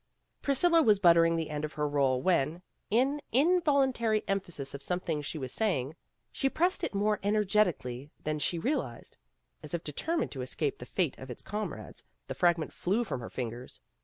[0.41, 5.37] Priscilla was buttering the end of her roll when, in involuntary emphasis of something she
[5.37, 5.95] was saying,
[6.31, 9.15] she pressed it more energetically than she realized.
[9.61, 13.29] As if determined to escape the fate of its comrades, the fragment flew from her
[13.29, 13.79] fingers.